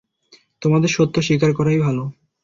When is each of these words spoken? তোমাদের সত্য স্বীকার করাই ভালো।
তোমাদের 0.61 0.89
সত্য 0.89 1.15
স্বীকার 1.21 1.51
করাই 1.53 1.79
ভালো। 1.79 2.03